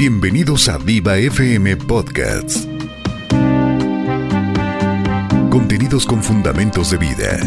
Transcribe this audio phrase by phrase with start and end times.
[0.00, 2.66] Bienvenidos a Viva FM Podcasts.
[5.50, 7.38] Contenidos con fundamentos de vida.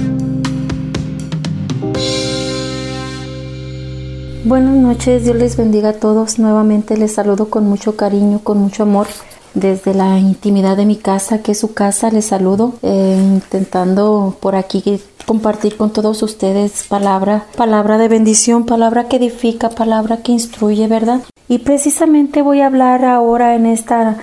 [4.43, 6.37] Buenas noches, Dios les bendiga a todos.
[6.37, 9.07] Nuevamente les saludo con mucho cariño, con mucho amor.
[9.53, 14.55] Desde la intimidad de mi casa, que es su casa, les saludo, eh, intentando por
[14.55, 20.87] aquí compartir con todos ustedes palabra, palabra de bendición, palabra que edifica, palabra que instruye,
[20.87, 21.21] ¿verdad?
[21.47, 24.17] Y precisamente voy a hablar ahora en esta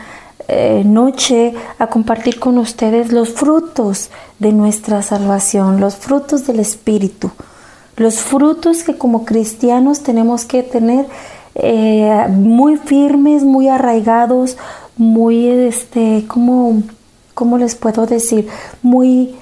[0.48, 7.30] eh, noche a compartir con ustedes los frutos de nuestra salvación, los frutos del Espíritu,
[7.96, 11.06] los frutos que como cristianos tenemos que tener
[11.54, 14.56] eh, muy firmes, muy arraigados,
[15.00, 16.82] muy, este, ¿cómo,
[17.32, 18.48] cómo les puedo decir?
[18.82, 19.34] Muy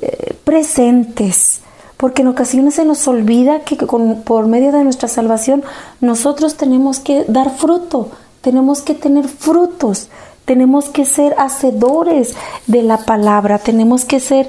[0.00, 1.62] eh, presentes,
[1.96, 5.64] porque en ocasiones se nos olvida que por medio de nuestra salvación
[6.00, 10.10] nosotros tenemos que dar fruto, tenemos que tener frutos,
[10.44, 12.36] tenemos que ser hacedores
[12.68, 14.48] de la palabra, tenemos que ser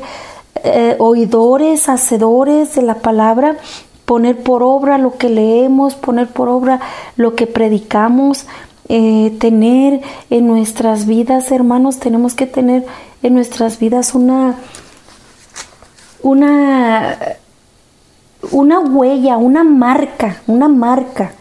[0.64, 3.58] eh, oidores, hacedores de la palabra,
[4.06, 6.82] poner por obra lo que leemos, poner por obra
[7.16, 8.46] lo que predicamos,
[8.88, 12.86] eh, tener en nuestras vidas, hermanos, tenemos que tener
[13.24, 14.56] en nuestras vidas una
[16.26, 17.18] una,
[18.52, 21.34] una huella, una marca, una marca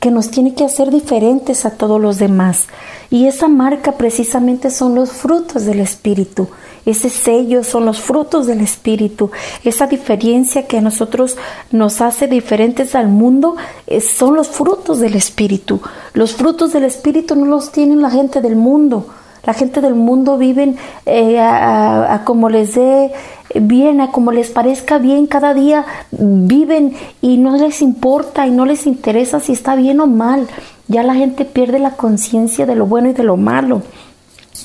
[0.00, 2.66] que nos tiene que hacer diferentes a todos los demás.
[3.10, 6.48] Y esa marca precisamente son los frutos del Espíritu.
[6.88, 9.30] Ese sello son los frutos del Espíritu.
[9.62, 11.36] Esa diferencia que a nosotros
[11.70, 15.82] nos hace diferentes al mundo eh, son los frutos del Espíritu.
[16.14, 19.06] Los frutos del Espíritu no los tienen la gente del mundo.
[19.44, 23.12] La gente del mundo viven eh, a, como les dé
[23.54, 28.64] bien, a como les parezca bien, cada día viven y no les importa y no
[28.64, 30.48] les interesa si está bien o mal.
[30.86, 33.82] Ya la gente pierde la conciencia de lo bueno y de lo malo.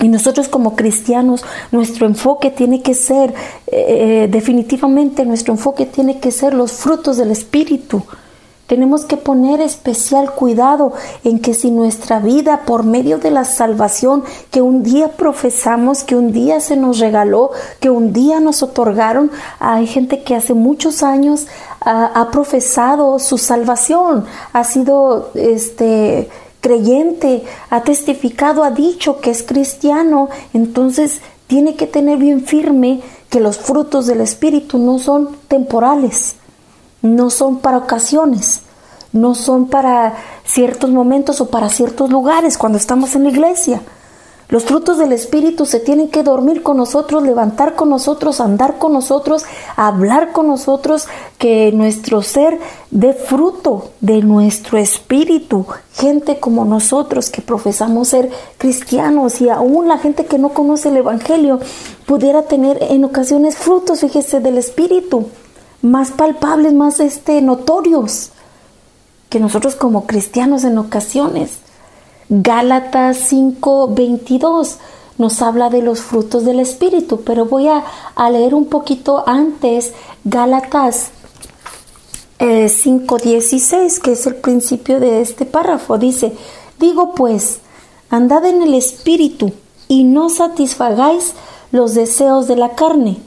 [0.04, 3.34] Y nosotros como cristianos, nuestro enfoque tiene que ser,
[3.68, 8.04] eh, eh, definitivamente nuestro enfoque tiene que ser los frutos del Espíritu.
[8.68, 10.92] Tenemos que poner especial cuidado
[11.24, 16.18] en que si nuestra vida por medio de la salvación que un día profesamos, que
[16.18, 21.02] un día se nos regaló, que un día nos otorgaron, hay gente que hace muchos
[21.02, 21.48] años
[21.80, 26.30] ha, profesado su salvación, ha sido este
[26.64, 33.40] creyente, ha testificado, ha dicho que es cristiano, entonces tiene que tener bien firme que
[33.40, 36.38] los frutos del Espíritu no son temporales
[37.04, 38.62] no son para ocasiones,
[39.12, 40.16] no son para
[40.46, 43.82] ciertos momentos o para ciertos lugares cuando estamos en la iglesia.
[44.54, 48.94] Los frutos del Espíritu se tienen que dormir con nosotros, levantar con nosotros, andar con
[48.94, 51.08] nosotros, hablar con nosotros,
[51.40, 52.60] que nuestro ser
[52.92, 55.66] dé fruto de nuestro espíritu.
[55.94, 60.98] Gente como nosotros que profesamos ser cristianos y aún la gente que no conoce el
[60.98, 61.60] Evangelio
[62.06, 65.30] pudiera tener en ocasiones frutos, fíjese, del Espíritu
[65.82, 68.30] más palpables, más este, notorios
[69.30, 71.63] que nosotros como cristianos en ocasiones.
[72.30, 74.78] Gálatas 5:22
[75.18, 77.84] nos habla de los frutos del Espíritu, pero voy a,
[78.30, 81.12] leer un poquito antes Gálatas
[82.40, 85.98] 5:16, eh, que es el principio de este párrafo.
[85.98, 86.34] Dice,
[86.80, 87.60] digo pues,
[88.10, 89.52] andad en el Espíritu
[89.88, 91.34] y no satisfagáis
[91.72, 93.20] los deseos de la carne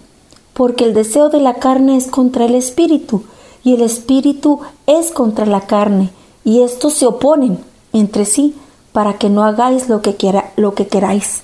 [0.56, 3.24] porque el deseo de la carne es contra el espíritu,
[3.62, 6.10] y el espíritu es contra la carne,
[6.44, 7.58] y estos se oponen
[7.92, 8.54] entre sí,
[8.96, 11.42] para que no hagáis lo que, quiera, lo que queráis.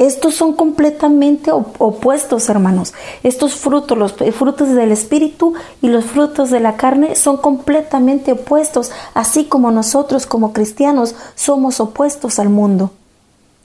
[0.00, 2.92] Estos son completamente opuestos, hermanos.
[3.22, 8.90] Estos frutos, los frutos del Espíritu y los frutos de la carne son completamente opuestos,
[9.14, 12.90] así como nosotros como cristianos somos opuestos al mundo.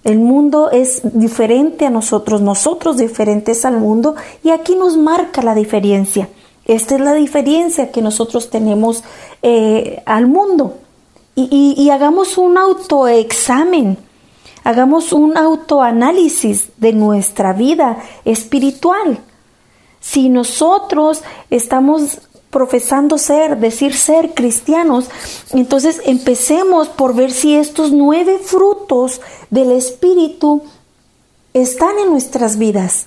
[0.04, 5.56] El mundo es diferente a nosotros, nosotros diferentes al mundo y aquí nos marca la
[5.56, 6.30] diferencia.
[6.66, 9.04] Esta es la diferencia que nosotros tenemos
[9.42, 10.76] eh, al mundo.
[11.40, 13.96] Y, hagamos un autoexamen,
[14.64, 19.20] hagamos un autoanálisis de nuestra vida espiritual.
[20.00, 25.12] Si nosotros estamos profesando ser, decir ser cristianos,
[25.52, 30.64] entonces empecemos por ver si estos nueve frutos del Espíritu
[31.54, 33.06] están en nuestras vidas.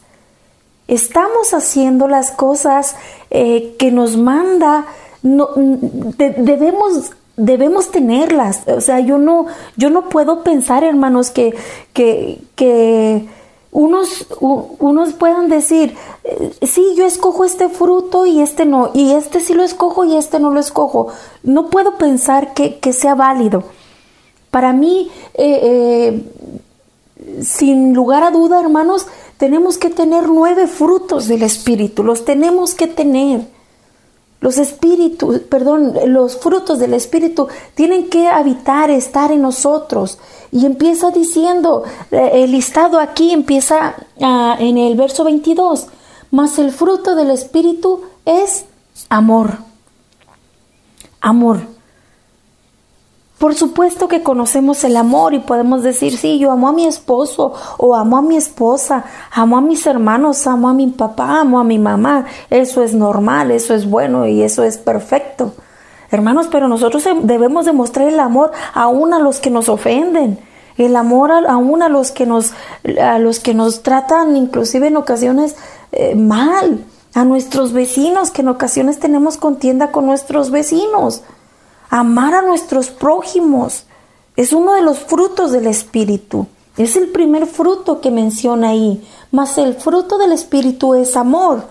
[0.87, 2.95] Estamos haciendo las cosas
[3.31, 4.87] eh, que nos manda,
[5.25, 8.63] no, debemos debemos tenerlas.
[8.69, 9.47] O sea, yo no,
[9.77, 11.57] yo no puedo pensar, hermanos, que,
[11.95, 13.29] que,
[13.73, 15.95] unos, unos puedan decir,
[16.25, 20.17] eh, sí, yo escojo este fruto y este no, y este sí lo escojo y
[20.17, 21.09] este no lo escojo.
[21.43, 23.65] No puedo pensar que, que sea válido.
[24.51, 31.43] Para mí, eh, eh, sin lugar a duda, hermanos, tenemos que tener nueve frutos del
[31.43, 33.60] Espíritu, los tenemos que tener.
[34.41, 40.19] Los espíritus, perdón, los frutos del Espíritu tienen que habitar, estar en nosotros.
[40.51, 45.89] Y empieza diciendo, eh, el listado aquí empieza ah, en el verso 22,
[46.31, 48.65] mas el fruto del Espíritu es
[49.11, 49.59] amor.
[51.21, 51.80] Amor.
[53.41, 57.55] Por supuesto que conocemos el amor y podemos decir, sí, yo amo a mi esposo
[57.79, 61.65] o amo a mi esposa, amo a mis hermanos, amo a mi papá, amo a
[61.65, 62.27] mi mamá.
[62.51, 65.55] Eso es normal, eso es bueno y eso es perfecto.
[66.11, 70.39] Hermanos, pero nosotros debemos demostrar el amor aún a los que nos ofenden,
[70.77, 72.53] el amor aún a los que nos,
[73.01, 75.57] a los que nos tratan inclusive en ocasiones
[75.93, 76.85] eh, mal,
[77.15, 81.23] a nuestros vecinos, que en ocasiones tenemos contienda con nuestros vecinos.
[81.91, 83.85] Amar a nuestros prójimos
[84.37, 86.47] es uno de los frutos del Espíritu.
[86.77, 89.05] Es el primer fruto que menciona ahí.
[89.33, 91.65] Mas el fruto del Espíritu es amor.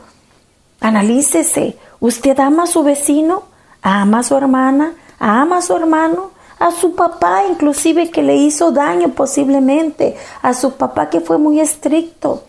[0.82, 1.78] Analícese.
[2.02, 3.44] ¿Usted ama a su vecino?
[3.82, 4.94] ¿Ama a su hermana?
[5.20, 6.38] ¿Ama a su hermano?
[6.60, 11.62] a su papá inclusive que le hizo daño posiblemente, a su papá que fue muy
[11.62, 12.44] estricto,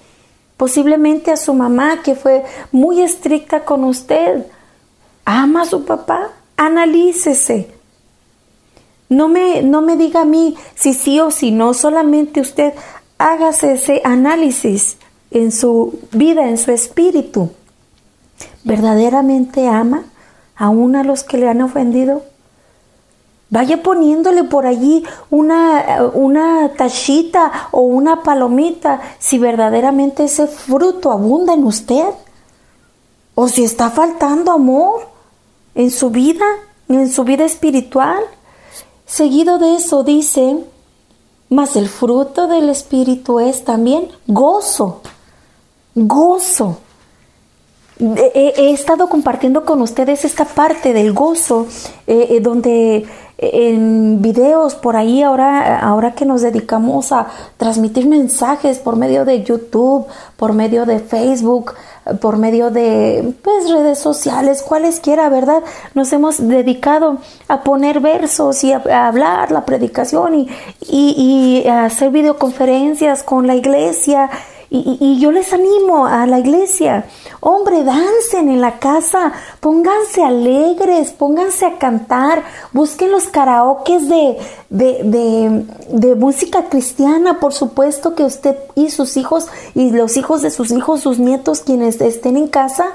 [0.56, 4.44] posiblemente a su mamá que fue muy estricta con usted.
[5.24, 6.30] ¿Ama a su papá?
[6.60, 7.70] Analícese.
[9.08, 12.74] No me, no me diga a mí si sí o si no, solamente usted
[13.16, 14.98] hágase ese análisis
[15.30, 17.50] en su vida, en su espíritu.
[18.62, 20.04] ¿Verdaderamente ama
[20.54, 22.22] aún a los que le han ofendido?
[23.48, 31.54] Vaya poniéndole por allí una, una tachita o una palomita si verdaderamente ese fruto abunda
[31.54, 32.10] en usted.
[33.34, 35.09] O si está faltando amor
[35.74, 36.44] en su vida,
[36.88, 38.22] en su vida espiritual.
[39.06, 40.58] Seguido de eso dice,
[41.48, 45.00] mas el fruto del Espíritu es también gozo,
[45.94, 46.78] gozo.
[47.98, 51.66] He, estado compartiendo con ustedes esta parte del gozo,
[52.06, 53.06] eh, eh, donde
[53.42, 57.26] en videos por ahí ahora ahora que nos dedicamos a
[57.56, 60.06] transmitir mensajes por medio de YouTube,
[60.36, 61.72] por medio de Facebook,
[62.20, 65.62] por medio de pues redes sociales, cualesquiera, ¿verdad?
[65.94, 67.18] Nos hemos dedicado
[67.48, 70.48] a poner versos y a, hablar la predicación y,
[70.80, 74.30] y, y a hacer videoconferencias con la iglesia
[74.70, 77.06] y, yo les animo a la iglesia,
[77.40, 84.38] hombre, dancen en la casa, pónganse alegres, pónganse a cantar, busquen los karaokes de,
[84.68, 90.40] de, de, de música cristiana, por supuesto que usted y sus hijos y los hijos
[90.40, 92.86] de sus hijos, sus nietos, quienes estén en casa,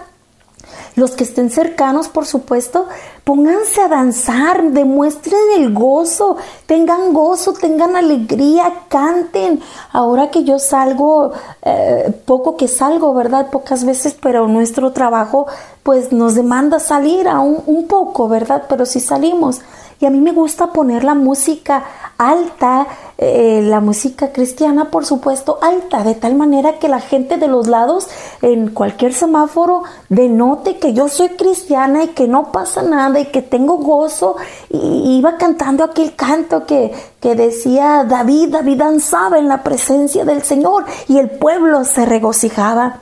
[0.96, 2.88] los que estén cercanos, por supuesto,
[3.24, 9.62] pónganse a danzar, demuestren el gozo, tengan gozo, tengan alegría, canten.
[9.92, 13.50] Ahora que yo salgo, eh, poco que salgo, ¿verdad?
[13.50, 15.48] Pocas veces, pero nuestro trabajo
[15.84, 18.64] pues nos demanda salir aún un poco, ¿verdad?
[18.68, 19.62] Pero si salimos.
[20.00, 21.84] Y a mí me gusta poner la música
[22.18, 22.88] alta,
[23.18, 27.68] eh, la música cristiana, por supuesto, alta, de tal manera que la gente de los
[27.68, 28.08] lados,
[28.42, 33.42] en cualquier semáforo, denote que yo soy cristiana y que no pasa nada y que
[33.42, 34.36] tengo gozo.
[34.70, 40.44] Y iba cantando aquel canto que, que decía David, David danzaba en la presencia del
[40.44, 43.00] Señor y el pueblo se regocijaba.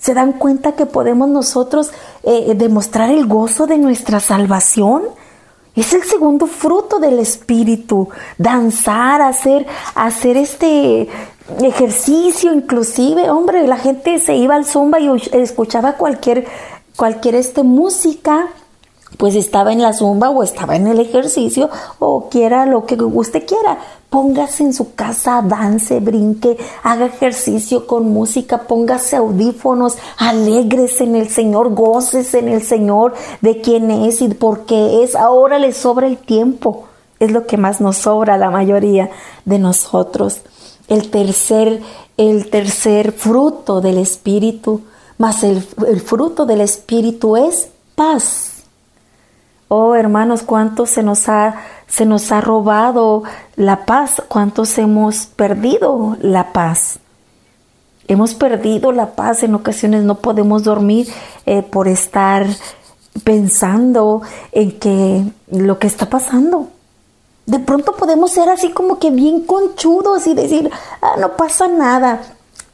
[0.00, 1.90] ¿Se dan cuenta que podemos nosotros
[2.22, 5.02] eh, demostrar el gozo de nuestra salvación?
[5.78, 11.08] Es el segundo fruto del espíritu, danzar, hacer, hacer este
[11.62, 16.46] ejercicio inclusive, hombre, la gente se iba al zumba y escuchaba cualquier,
[16.96, 18.48] cualquier este música
[19.16, 23.46] pues estaba en la zumba o estaba en el ejercicio o quiera lo que usted
[23.46, 23.78] quiera.
[24.10, 31.28] Póngase en su casa, dance, brinque, haga ejercicio con música, póngase audífonos, alegres en el
[31.28, 35.14] Señor, goces en el Señor de quién es y por qué es.
[35.14, 36.84] Ahora le sobra el tiempo.
[37.18, 39.10] Es lo que más nos sobra a la mayoría
[39.44, 40.42] de nosotros.
[40.86, 41.82] El tercer,
[42.16, 44.82] el tercer fruto del Espíritu,
[45.18, 48.47] más el, el fruto del Espíritu es paz
[49.68, 51.56] Oh, hermanos, cuánto se nos ha
[51.88, 53.22] se nos ha robado
[53.56, 56.98] la paz, cuántos hemos perdido la paz.
[58.06, 61.08] Hemos perdido la paz, en ocasiones no podemos dormir
[61.44, 62.46] eh, por estar
[63.24, 64.22] pensando
[64.52, 66.68] en que lo que está pasando.
[67.46, 70.70] De pronto podemos ser así como que bien conchudos y decir,
[71.02, 72.20] ah, no pasa nada.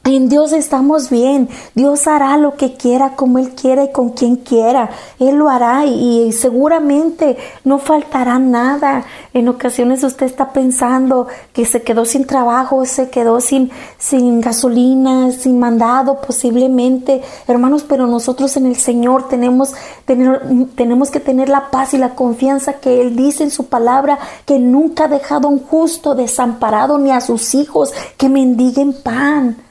[0.06, 1.48] En Dios estamos bien.
[1.74, 4.90] Dios hará lo que quiera, como Él quiera y con quien quiera.
[5.18, 9.06] Él lo hará y, seguramente no faltará nada.
[9.32, 15.32] En ocasiones usted está pensando que se quedó sin trabajo, se quedó sin, sin gasolina,
[15.32, 17.22] sin mandado posiblemente.
[17.48, 19.72] Hermanos, pero nosotros en el Señor tenemos,
[20.04, 24.58] tenemos que tener la paz y la confianza que Él dice en su palabra, que
[24.58, 29.63] nunca ha dejado a un justo desamparado ni a sus hijos que mendiguen pan.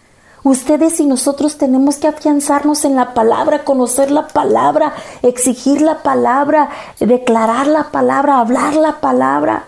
[0.44, 6.70] Ustedes y nosotros tenemos que afianzarnos en la palabra, conocer la palabra, exigir la palabra,
[7.00, 9.64] declarar la palabra, hablar la palabra,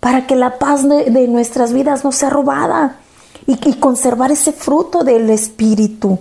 [0.00, 2.96] para que la paz de, nuestras vidas no sea robada
[3.46, 6.18] y, conservar ese fruto del Espíritu.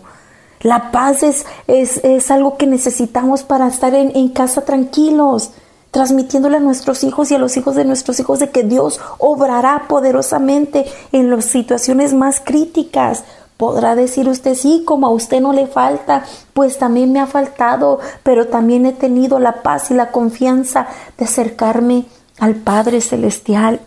[0.62, 5.52] La paz es, es, algo que necesitamos para estar en, en casa tranquilos
[5.90, 9.88] transmitiéndole a nuestros hijos y a los hijos de nuestros hijos de que Dios obrará
[9.90, 13.26] poderosamente en las situaciones más críticas.
[13.62, 18.00] Podrá decir usted, sí, como a usted no le falta, pues también me ha faltado,
[18.24, 22.06] pero también he tenido la paz y la confianza de acercarme
[22.40, 23.80] al Padre Celestial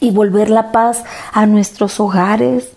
[0.00, 2.72] y volver la paz a nuestros hogares.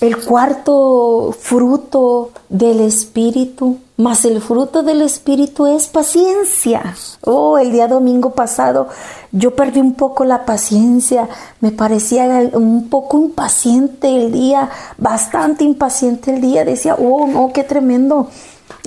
[0.00, 6.96] El cuarto fruto del Espíritu, más el fruto del Espíritu es paciencia.
[7.22, 8.88] Oh, el día domingo pasado
[9.30, 11.28] yo perdí un poco la paciencia,
[11.60, 16.64] me parecía un poco impaciente el día, bastante impaciente el día.
[16.64, 18.28] Decía, oh, no, qué tremendo.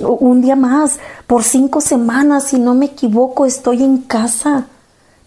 [0.02, 4.66] Un día más, por cinco semanas, si no me equivoco, estoy en casa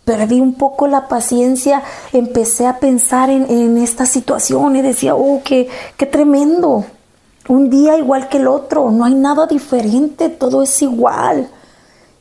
[0.06, 5.70] perdí un poco la paciencia, empecé a pensar en, esta situación y decía, oh, qué,
[5.98, 6.86] qué tremendo.
[7.48, 11.50] Un día igual que el otro, no hay nada diferente, todo es igual.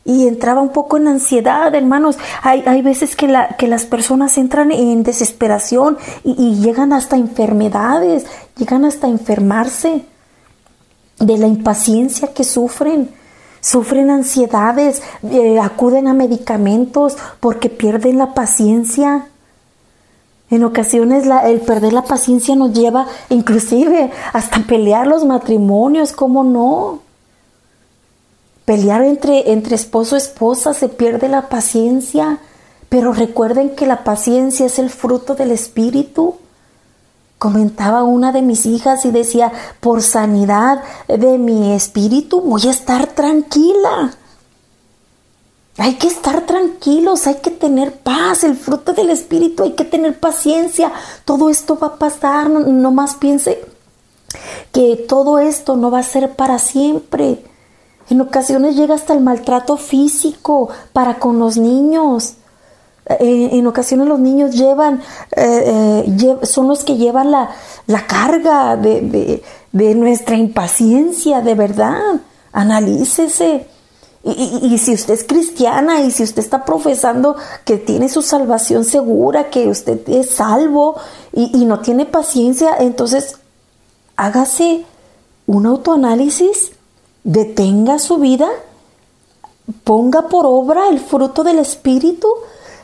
[0.04, 2.16] Y entraba un poco en ansiedad, hermanos.
[2.42, 7.16] Hay, hay veces que, la, que las personas entran en desesperación y, y llegan hasta
[7.16, 10.04] enfermedades, llegan hasta enfermarse
[11.18, 13.10] de la impaciencia que sufren
[13.61, 19.26] sufren ansiedades, eh, acuden a medicamentos porque pierden la paciencia.
[20.50, 27.00] En ocasiones el perder la paciencia nos lleva inclusive hasta pelear los matrimonios, ¿cómo no?
[28.64, 32.38] Pelear entre, entre esposo y esposa se pierde la paciencia,
[32.88, 36.39] pero recuerden que la paciencia es el fruto del espíritu
[37.40, 43.06] comentaba una de mis hijas y decía, por sanidad de mi espíritu voy a estar
[43.06, 44.12] tranquila.
[45.78, 50.20] Hay que estar tranquilos, hay que tener paz, el fruto del espíritu, hay que tener
[50.20, 50.92] paciencia.
[51.25, 53.64] Todo esto va a pasar, no, más piense
[54.70, 57.42] que todo esto no va a ser para siempre.
[58.11, 62.35] En ocasiones llega hasta el maltrato físico para con los niños.
[63.19, 65.00] Eh, en ocasiones los niños llevan,
[65.37, 67.50] eh, eh, son los que llevan la,
[68.07, 72.21] carga de, nuestra impaciencia, de verdad.
[72.52, 73.67] Analícese.
[74.23, 79.49] Y, si usted es cristiana y si usted está profesando que tiene su salvación segura,
[79.49, 80.97] que usted es salvo
[81.33, 83.37] y, y no tiene paciencia, entonces
[84.17, 84.85] hágase
[85.47, 86.73] un autoanálisis,
[87.25, 88.50] detenga su vida,
[89.85, 92.29] ponga por obra el fruto del Espíritu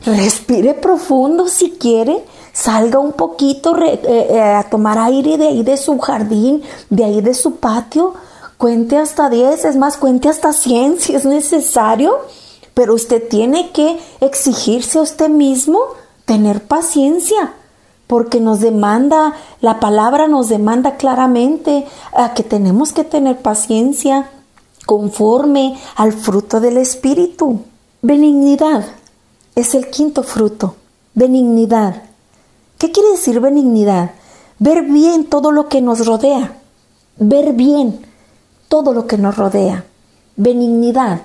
[0.04, 5.76] respire profundo si quiere, salga un poquito eh, eh, a tomar aire de ahí de
[5.76, 8.14] su jardín, de ahí de su patio,
[8.56, 12.18] cuente hasta 10, es más, cuente hasta 100 si es necesario,
[12.74, 15.80] pero usted tiene que exigirse a usted mismo
[16.24, 17.54] tener paciencia,
[18.06, 24.30] porque nos demanda, la palabra nos demanda claramente a que tenemos que tener paciencia
[24.86, 27.60] conforme al fruto del Espíritu.
[28.02, 28.84] Benignidad
[29.56, 30.76] es el quinto fruto,
[31.14, 32.02] benignidad.
[32.78, 34.10] ¿Qué quiere decir benignidad?
[34.58, 36.58] Ver bien todo lo que nos rodea,
[37.16, 38.06] ver bien
[38.68, 39.86] todo lo que nos rodea,
[40.36, 41.22] benignidad.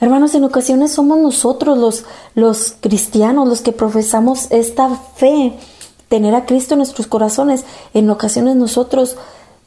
[0.00, 5.58] Hermanos, en ocasiones somos nosotros los, los cristianos los que profesamos esta fe,
[6.08, 7.64] tener a Cristo en nuestros corazones.
[7.92, 9.16] En ocasiones nosotros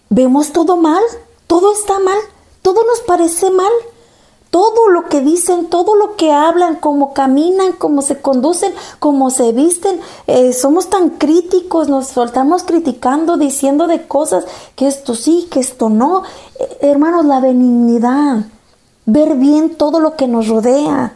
[0.10, 1.04] vemos todo mal,
[1.46, 2.18] todo está mal,
[2.64, 3.72] todo nos parece mal
[4.54, 9.52] todo lo que dicen, todo lo que hablan, cómo caminan, cómo se conducen, cómo se
[9.52, 10.00] visten.
[10.28, 14.46] Eh, somos tan críticos, nos soltamos criticando, diciendo de cosas
[14.76, 16.22] que esto sí, que esto no.
[16.60, 18.46] Eh, hermanos, la benignidad,
[19.08, 21.14] ver bien todo lo que nos rodea.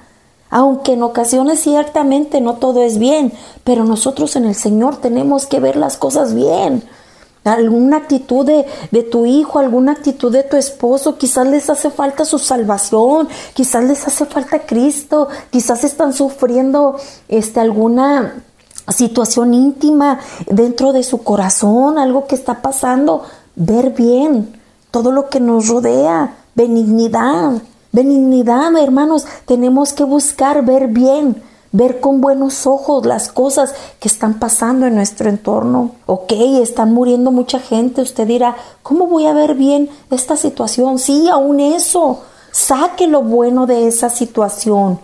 [0.50, 3.32] Aunque en ocasiones ciertamente no todo es bien,
[3.64, 6.84] pero nosotros en el Señor tenemos que ver las cosas bien
[7.54, 12.40] alguna actitud de, tu hijo, alguna actitud de tu esposo, quizás les hace falta su
[12.40, 18.44] salvación, quizás les hace falta Cristo, quizás están sufriendo este, alguna
[18.90, 23.24] situación íntima dentro de su corazón, algo que está pasando.
[23.56, 24.54] ver bien
[24.92, 27.62] todo lo que nos rodea, benignidad,
[27.92, 31.42] benignidad, hermanos, tenemos que buscar ver bien,
[31.78, 35.92] ver con buenos ojos las cosas que están pasando en nuestro entorno.
[36.08, 40.98] Ok, están muriendo mucha gente, usted dirá, ¿cómo voy a ver bien esta situación?
[40.98, 45.00] Sí, aún eso, saque lo bueno de esa situación.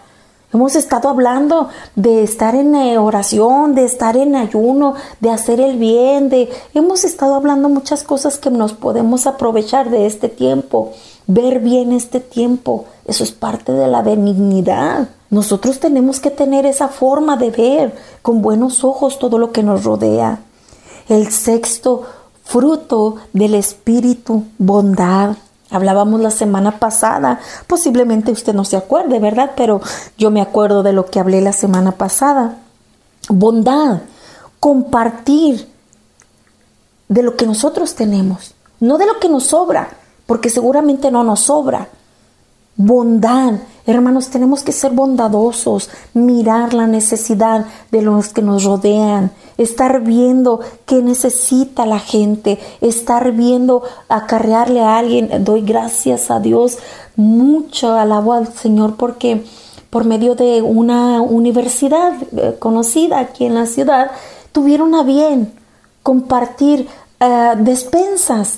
[0.52, 5.78] Hemos estado hablando de estar en eh, oración, de estar en ayuno, de hacer el
[5.78, 10.92] bien, de hemos estado hablando muchas cosas que nos podemos aprovechar de este tiempo,
[11.28, 12.86] ver bien este tiempo.
[13.06, 15.10] Eso es parte de la benignidad.
[15.34, 19.84] Nosotros tenemos que tener esa forma de ver con buenos ojos todo lo que nos
[19.84, 20.42] rodea.
[21.10, 22.04] El sexto
[22.44, 25.36] fruto del espíritu, bondad.
[25.72, 29.54] Hablábamos la semana pasada, posiblemente usted no se acuerde, ¿verdad?
[29.58, 29.82] Pero
[30.20, 32.60] yo me acuerdo de lo que hablé la semana pasada.
[33.28, 34.02] Bondad,
[34.60, 35.68] compartir
[37.10, 39.98] de lo que nosotros tenemos, no de lo que nos sobra,
[40.28, 41.90] porque seguramente no nos sobra.
[42.76, 43.54] Bondad,
[43.86, 50.60] hermanos, tenemos que ser bondadosos, mirar la necesidad de los que nos rodean, estar viendo
[50.88, 55.44] qué necesita la gente, estar viendo acarrearle a alguien.
[55.44, 56.80] Doy gracias a Dios,
[57.16, 59.44] mucho alabo al Señor porque
[59.94, 64.10] por medio de una universidad eh, conocida aquí en la ciudad,
[64.52, 65.54] tuvieron a bien
[66.02, 66.88] compartir
[67.20, 68.58] eh, despensas,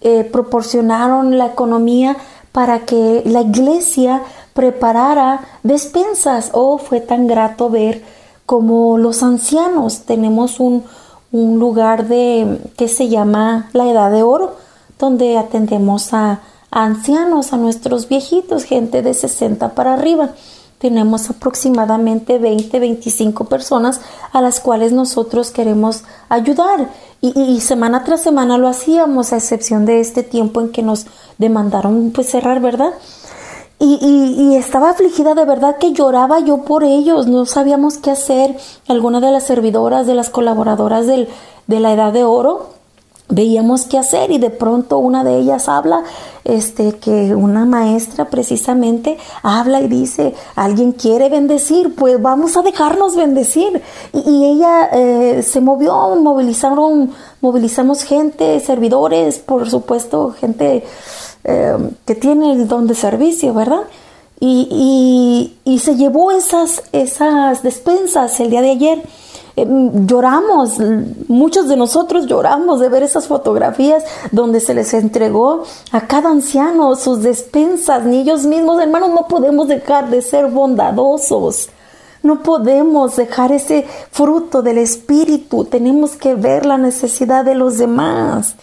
[0.00, 2.16] eh, proporcionaron la economía
[2.56, 4.22] para que la iglesia
[4.54, 6.48] preparara despensas.
[6.54, 8.02] Oh, fue tan grato ver
[8.46, 10.06] como los ancianos.
[10.06, 10.82] Tenemos un,
[11.32, 14.54] lugar de que se llama la Edad de Oro,
[14.98, 20.30] donde atendemos a, ancianos, a nuestros viejitos, gente de 60 para arriba.
[20.78, 24.00] Tenemos aproximadamente 20, 25 personas
[24.32, 26.88] a las cuales nosotros queremos ayudar.
[27.20, 31.06] Y, y, semana tras semana lo hacíamos, a excepción de este tiempo en que nos
[31.38, 32.92] demandaron pues cerrar, ¿verdad?
[33.78, 33.98] Y,
[34.38, 38.56] y, estaba afligida de verdad que lloraba yo por ellos, no sabíamos qué hacer.
[38.88, 41.28] Alguna de las servidoras, de las colaboradoras del,
[41.66, 42.75] de la Edad de Oro,
[43.28, 46.02] veíamos qué hacer y de pronto una de ellas habla,
[46.44, 53.16] este, que una maestra precisamente habla y dice, alguien quiere bendecir, pues vamos a dejarnos
[53.16, 53.82] bendecir.
[54.12, 57.10] Y, ella eh, se movió, movilizaron,
[57.40, 60.84] movilizamos gente, servidores, por supuesto, gente
[61.48, 63.82] Em, que tiene el don de servicio, ¿verdad?
[64.40, 69.02] Y, y, se llevó esas, esas despensas el día de ayer.
[69.56, 70.78] Em, lloramos,
[71.28, 76.94] muchos de nosotros lloramos de ver esas fotografías donde se les entregó a cada anciano
[76.94, 81.70] sus despensas, ni ellos mismos, hermanos, no podemos dejar de ser bondadosos.
[82.22, 85.64] No podemos dejar ese fruto del Espíritu.
[85.64, 88.56] Tenemos que ver la necesidad de los demás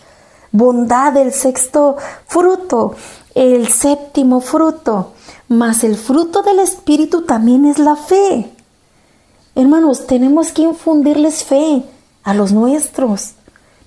[0.54, 2.96] bondad el sexto fruto,
[3.36, 5.14] el séptimo fruto,
[5.50, 8.53] mas el fruto del Espíritu también es la fe.
[9.56, 11.84] Hermanos, tenemos que infundirles fe
[12.24, 13.34] a los nuestros.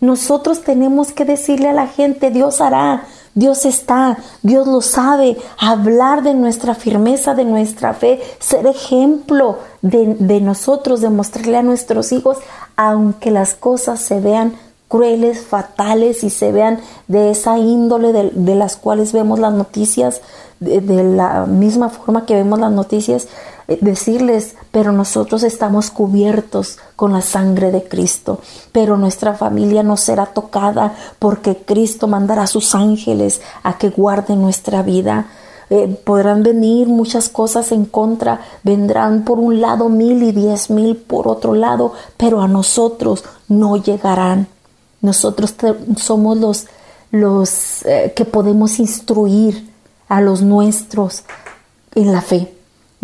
[0.00, 6.22] Nosotros tenemos que decirle a la gente, Dios hará, Dios está, Dios lo sabe, hablar
[6.22, 12.38] de nuestra firmeza, de nuestra fe, ser ejemplo de, nosotros, demostrarle a nuestros hijos,
[12.76, 14.54] aunque las cosas se vean
[14.88, 20.20] crueles, fatales y se vean de esa índole de, las cuales vemos las noticias,
[20.60, 23.28] de, la misma forma que vemos las noticias,
[23.66, 28.40] decirles, pero nosotros estamos cubiertos con la sangre de Cristo,
[28.72, 34.40] pero nuestra familia no será tocada porque Cristo mandará a sus ángeles a que guarden
[34.40, 35.26] nuestra vida.
[35.68, 40.96] Eh, podrán venir muchas cosas en contra, vendrán por un lado mil y diez mil
[40.96, 44.46] por otro lado, pero a nosotros no llegarán
[45.06, 45.54] nosotros
[45.96, 46.66] somos los,
[47.10, 49.70] los eh, que podemos instruir
[50.08, 51.22] a los nuestros
[51.94, 52.55] en la fe.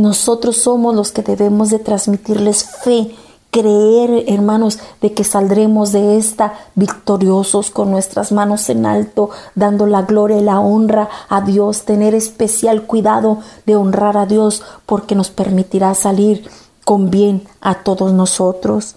[0.02, 3.14] Nosotros somos los que debemos de transmitirles fe,
[3.52, 10.02] creer, hermanos, de que saldremos de esta victoriosos con nuestras manos en alto, dando la
[10.02, 15.30] gloria y la honra a Dios, tener especial cuidado de honrar a Dios porque nos
[15.30, 16.50] permitirá salir
[16.84, 18.96] con bien a todos nosotros.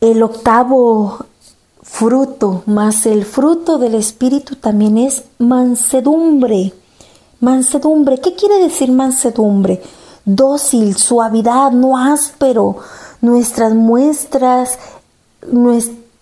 [0.00, 1.26] El octavo
[1.82, 6.72] fruto, más el fruto del Espíritu también es mansedumbre.
[7.40, 9.80] Mansedumbre, ¿qué quiere decir mansedumbre?
[10.24, 12.78] Dócil, suavidad, no áspero.
[13.20, 14.78] Nuestras muestras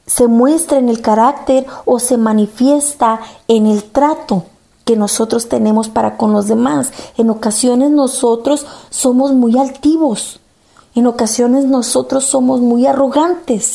[0.06, 4.44] se muestra en el carácter o se manifiesta en el trato
[4.84, 6.92] que nosotros tenemos para con los demás.
[7.16, 10.40] En ocasiones nosotros somos muy altivos,
[10.94, 13.74] en ocasiones nosotros somos muy arrogantes.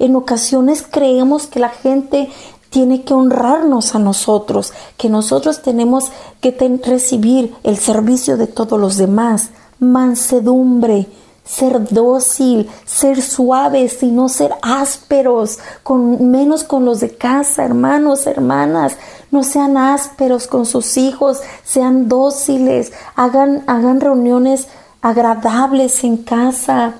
[0.00, 2.30] En ocasiones creemos que la gente
[2.70, 6.52] tiene que honrarnos a nosotros, que nosotros tenemos que
[6.84, 11.06] recibir el servicio de todos los demás, mansedumbre,
[11.44, 18.26] ser dócil, ser suaves y no ser ásperos, con menos con los de casa, hermanos,
[18.26, 18.96] hermanas,
[19.30, 24.68] no sean ásperos con sus hijos, sean dóciles, hagan, hagan reuniones
[25.00, 26.94] agradables en casa.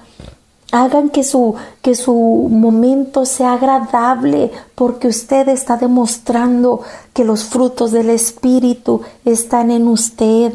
[0.71, 6.83] Hagan que su, que su momento sea agradable porque usted está demostrando
[7.15, 10.53] que los frutos del Espíritu están en usted,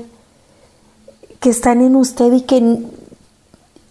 [1.40, 2.84] que están en usted y que,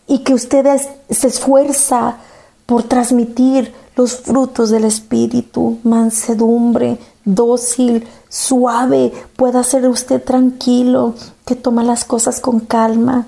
[0.06, 0.80] y que usted
[1.10, 2.18] se esfuerza
[2.66, 11.82] por transmitir los frutos del Espíritu, mansedumbre, dócil, suave, pueda ser usted tranquilo, que toma
[11.82, 13.26] las cosas con calma.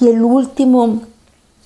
[0.00, 1.00] Y el último,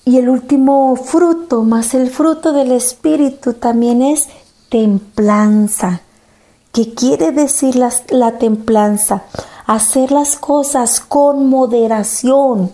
[0.05, 4.27] y el último fruto, más el fruto del Espíritu, también es
[4.69, 6.01] templanza.
[6.71, 9.23] ¿Qué quiere decir la, la templanza?
[9.65, 12.71] Hacer las cosas con moderación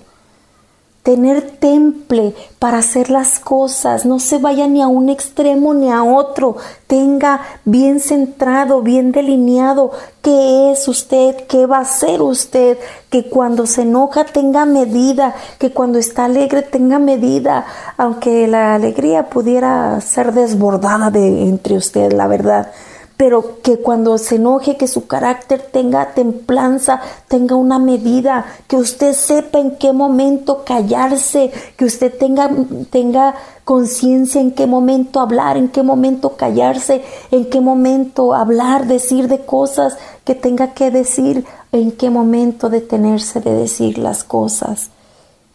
[1.10, 6.04] tener temple para hacer las cosas, no se vaya ni a un extremo ni a
[6.04, 9.90] otro, tenga bien centrado, bien delineado
[10.22, 12.78] qué es usted, qué va a ser usted,
[13.10, 17.66] que cuando se enoja tenga medida, que cuando está alegre tenga medida,
[17.98, 22.72] aunque la alegría pudiera ser desbordada de entre usted, la verdad
[23.20, 29.12] pero que cuando se enoje, que su carácter tenga templanza, tenga una medida, que usted
[29.12, 32.50] sepa en qué momento callarse, que usted tenga,
[32.90, 39.28] tenga conciencia en qué momento hablar, en qué momento callarse, en qué momento hablar, decir
[39.28, 44.92] de cosas que tenga que decir, en qué momento detenerse de decir las cosas.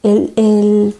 [0.02, 0.94] El, el,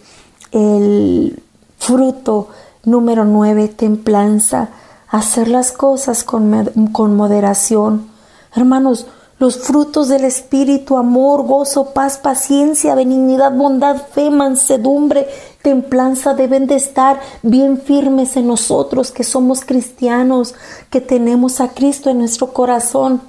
[0.53, 1.43] el
[1.77, 2.49] fruto
[2.87, 4.71] número nueve, templanza
[5.15, 8.09] hacer las cosas con, con moderación.
[8.55, 9.07] Hermanos,
[9.39, 15.29] los frutos del Espíritu, amor, gozo, paz, paciencia, benignidad, bondad, fe, mansedumbre,
[15.63, 20.55] templanza deben de estar bien firmes en nosotros que somos cristianos,
[20.91, 23.21] que tenemos a Cristo en nuestro corazón.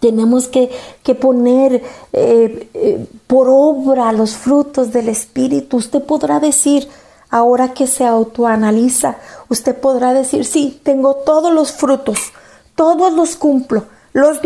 [0.00, 0.70] Tenemos que,
[1.02, 1.82] que poner
[2.12, 5.78] eh, eh, por obra los frutos del Espíritu.
[5.78, 6.86] Usted podrá decir,
[7.34, 9.16] ahora que se autoanaliza,
[9.48, 12.16] usted podrá decir, sí, tengo todos los frutos,
[12.76, 14.38] todos los cumplo, los,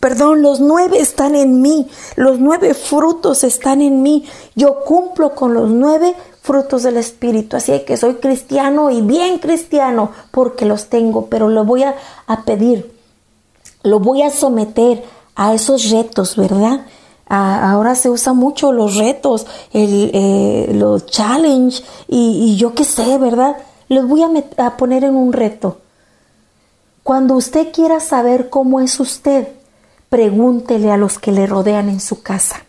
[0.00, 5.54] perdón, los nueve están en mí, los nueve frutos están en mí, yo cumplo con
[5.54, 11.26] los nueve frutos del Espíritu, así que soy cristiano y bien cristiano porque los tengo,
[11.26, 11.94] pero lo voy a,
[12.26, 12.98] a pedir,
[13.84, 15.04] lo voy a someter
[15.36, 16.84] a esos retos, ¿verdad?
[17.28, 23.56] Ahora se usa mucho los retos, el, eh, los challenge y, yo qué sé, ¿verdad?
[23.88, 24.30] Les voy a,
[24.66, 25.78] a poner en un reto.
[27.02, 29.48] Cuando usted quiera saber cómo es usted,
[30.08, 32.64] pregúntele a los que le rodean en su casa.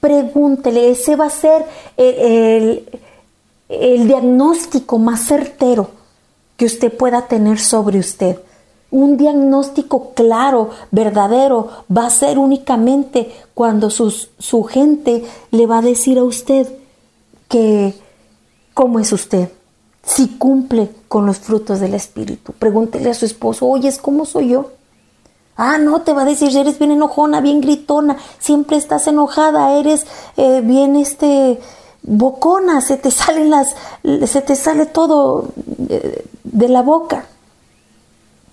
[0.00, 1.64] Pregúntele, ese va a ser
[1.96, 2.88] el,
[3.68, 5.90] el diagnóstico más certero
[6.56, 8.38] que usted pueda tener sobre usted.
[8.92, 16.18] Un diagnóstico claro, verdadero, va a ser únicamente cuando su gente le va a decir
[16.18, 16.68] a usted
[17.48, 17.94] que
[18.74, 19.50] cómo es usted,
[20.02, 22.52] si cumple con los frutos del Espíritu.
[22.52, 24.70] Pregúntele a su esposo, oye, ¿cómo soy yo?
[25.56, 30.06] Ah, no, te va a decir, eres bien enojona, bien gritona, siempre estás enojada, eres
[30.36, 31.60] eh, bien este
[32.02, 33.74] bocona, se te salen las,
[34.24, 35.48] se te sale todo
[35.88, 37.26] eh, de la boca.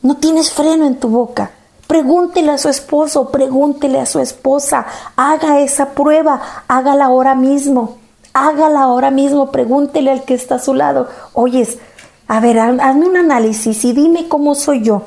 [0.01, 1.51] No tienes freno en tu boca.
[1.87, 4.85] Pregúntele a su esposo, pregúntele a su esposa,
[5.15, 7.97] haga esa prueba, hágala ahora mismo,
[8.31, 11.79] hágala ahora mismo, pregúntele al que está a su lado, oyes,
[12.27, 15.01] a ver, hazme un análisis y dime cómo soy yo.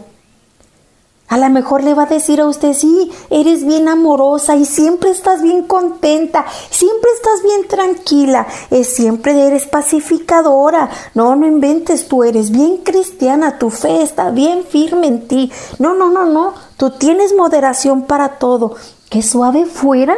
[1.32, 5.08] A lo mejor le va a decir a usted, sí, eres bien amorosa y siempre
[5.08, 10.90] estás bien contenta, siempre estás bien tranquila, es, siempre eres pacificadora.
[11.14, 15.50] No, no inventes, tú eres bien cristiana, tu fe está bien firme en ti.
[15.78, 18.74] No, no, no, no, tú tienes moderación para todo.
[19.08, 20.16] Qué suave fuera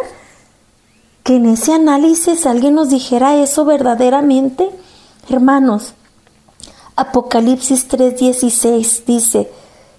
[1.22, 4.68] que en ese análisis alguien nos dijera eso verdaderamente.
[5.29, 5.94] Hermanos,
[6.96, 9.48] Apocalipsis 3:16 dice,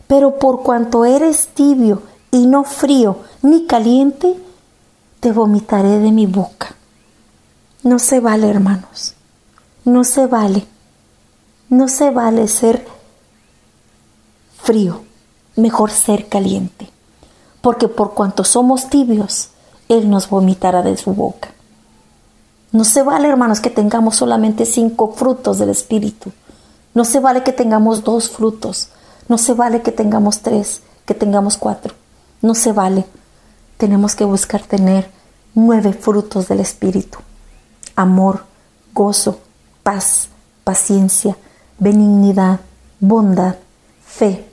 [0.08, 4.36] pero por cuanto eres tibio y no frío ni caliente,
[5.20, 6.76] te vomitaré de mi boca.
[7.84, 9.14] No se vale, hermanos.
[9.84, 10.66] No se vale.
[11.70, 12.86] No se vale ser
[14.62, 15.04] frío.
[15.56, 16.90] Mejor ser caliente.
[17.62, 19.50] Porque por cuanto somos tibios,
[19.88, 21.50] Él nos vomitará de su boca.
[22.72, 26.32] No se vale, hermanos, que tengamos solamente cinco frutos del Espíritu.
[26.94, 28.90] No se vale que tengamos dos frutos.
[29.28, 31.94] No se vale que tengamos tres, que tengamos cuatro.
[32.42, 33.06] No se vale.
[33.78, 35.10] Tenemos que buscar tener
[35.54, 37.20] nueve frutos del Espíritu.
[37.96, 38.46] Amor,
[38.94, 39.40] gozo,
[39.84, 40.30] paz,
[40.64, 41.38] paciencia,
[41.80, 42.60] benignidad,
[43.00, 43.56] bondad,
[44.06, 44.46] fe,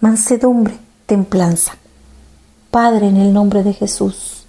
[0.00, 1.76] mansedumbre, templanza.
[2.70, 4.44] Padre, en el nombre de Jesús,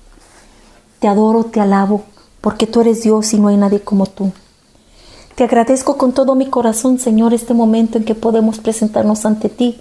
[0.99, 2.03] te adoro, te alabo,
[2.41, 4.31] porque tú eres Dios y no hay nadie como tú.
[5.39, 9.77] Te agradezco con todo mi corazón, Señor, este momento en que podemos presentarnos ante ti.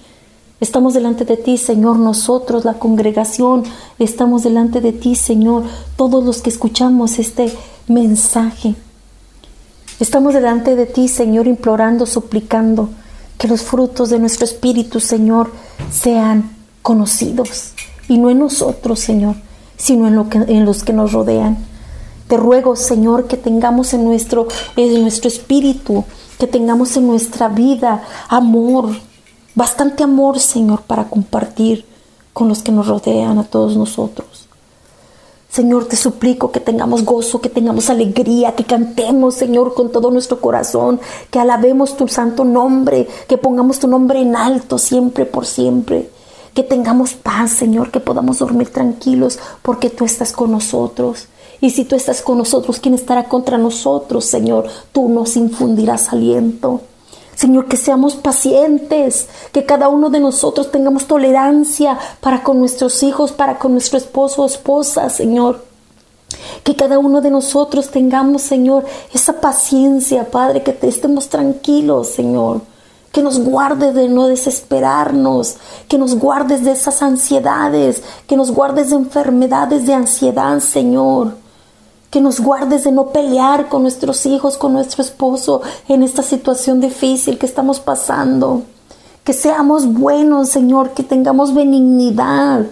[0.61, 3.65] Estamos delante de ti, Señor, nosotros, la congregación,
[3.99, 5.65] estamos delante de ti, Señor,
[5.97, 7.53] todos los que escuchamos este
[7.89, 8.77] mensaje.
[9.99, 12.91] Estamos delante de ti, Señor, implorando, suplicando
[13.37, 15.51] que los frutos de nuestro espíritu, Señor,
[15.91, 17.73] sean conocidos.
[18.09, 19.35] Y no en nosotros, Señor,
[19.77, 21.59] sino en, en los que nos rodean.
[22.29, 26.05] Te ruego, Señor, que tengamos en nuestro, en nuestro espíritu,
[26.39, 28.91] que tengamos en nuestra vida amor,
[29.55, 31.87] bastante amor, Señor, para compartir
[32.35, 34.47] con los que nos rodean, a todos nosotros.
[35.49, 40.39] Señor, te suplico que tengamos gozo, que tengamos alegría, que cantemos, Señor, con todo nuestro
[40.41, 46.11] corazón, que alabemos tu santo nombre, que pongamos tu nombre en alto siempre por siempre.
[46.53, 51.29] Que tengamos paz, Señor, que podamos dormir tranquilos porque tú estás con nosotros.
[51.61, 54.69] Y si tú estás con nosotros, ¿quién estará contra nosotros, Señor?
[54.93, 56.83] Tú nos infundirás aliento.
[57.35, 63.33] Señor, que seamos pacientes, que cada uno de nosotros tengamos tolerancia para con nuestros hijos,
[63.33, 65.65] para con nuestro esposo o esposa, Señor.
[66.63, 72.61] Que cada uno de nosotros tengamos, Señor, esa paciencia, Padre, que te estemos tranquilos, Señor.
[73.13, 75.57] Que nos guardes de no desesperarnos,
[75.89, 81.48] que nos guardes de esas ansiedades, que nos guardes de enfermedades de ansiedad, Señor
[82.11, 86.81] que nos guardes de no pelear con nuestros hijos, con nuestro esposo en esta situación
[86.81, 88.63] difícil que estamos pasando.
[89.25, 92.67] Que seamos buenos, Señor, que tengamos benignidad,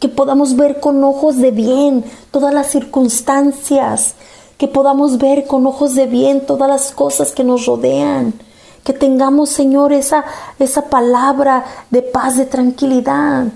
[0.00, 4.14] que podamos ver con ojos de bien todas las circunstancias,
[4.56, 8.32] que podamos ver con ojos de bien todas las cosas que nos rodean,
[8.84, 10.24] que tengamos, Señor, esa,
[10.58, 13.48] esa palabra de paz, de tranquilidad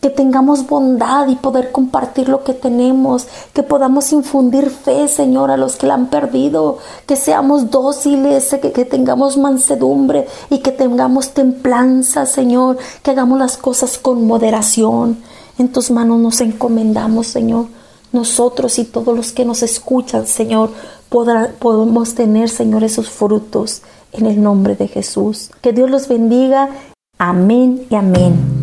[0.00, 5.56] que tengamos bondad y poder compartir lo que tenemos, que podamos infundir fe, Señor, a
[5.56, 11.30] los que la han perdido, que seamos dóciles, que, que, tengamos mansedumbre y que tengamos
[11.30, 15.18] templanza, Señor, que hagamos las cosas con moderación.
[15.58, 17.66] En tus manos nos encomendamos, Señor.
[18.12, 20.70] Nosotros y todos los que nos escuchan, Señor,
[21.10, 23.82] podemos tener, Señor, esos frutos
[24.12, 25.50] en el nombre de Jesús.
[25.60, 26.70] Que Dios los bendiga.
[27.18, 28.59] Amén y amén.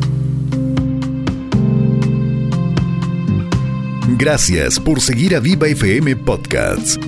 [4.20, 7.00] Gracias por seguir a Viva FM Podcasts.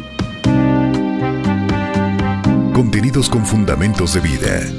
[2.72, 4.79] Contenidos con fundamentos de vida.